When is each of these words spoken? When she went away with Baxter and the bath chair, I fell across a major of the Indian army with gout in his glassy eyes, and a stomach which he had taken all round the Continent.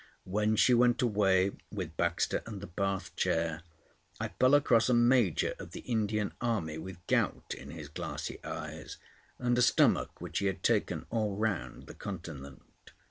When 0.23 0.55
she 0.55 0.73
went 0.73 1.03
away 1.03 1.51
with 1.71 1.95
Baxter 1.95 2.41
and 2.47 2.59
the 2.59 2.65
bath 2.65 3.15
chair, 3.15 3.61
I 4.19 4.29
fell 4.29 4.55
across 4.55 4.89
a 4.89 4.95
major 4.95 5.53
of 5.59 5.73
the 5.73 5.81
Indian 5.81 6.33
army 6.41 6.79
with 6.79 7.05
gout 7.05 7.53
in 7.55 7.69
his 7.69 7.87
glassy 7.87 8.43
eyes, 8.43 8.97
and 9.37 9.55
a 9.59 9.61
stomach 9.61 10.19
which 10.19 10.39
he 10.39 10.47
had 10.47 10.63
taken 10.63 11.05
all 11.11 11.35
round 11.35 11.85
the 11.85 11.93
Continent. 11.93 12.63